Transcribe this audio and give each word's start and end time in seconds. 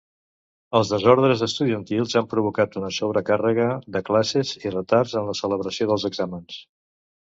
Els 0.77 0.91
desordres 0.93 1.43
estudiantils 1.47 2.15
han 2.21 2.29
provocat 2.31 2.77
una 2.81 2.91
sobrecàrrega 2.97 3.69
de 3.97 4.01
classes 4.11 4.55
i 4.65 4.73
retards 4.77 5.15
en 5.23 5.29
la 5.33 5.37
celebració 5.45 5.91
dels 5.93 6.09
exàmens. 6.11 6.57